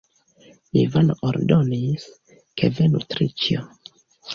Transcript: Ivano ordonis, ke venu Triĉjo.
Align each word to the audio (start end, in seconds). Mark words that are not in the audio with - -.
Ivano 0.83 1.13
ordonis, 1.29 2.09
ke 2.59 2.75
venu 2.77 3.07
Triĉjo. 3.11 3.73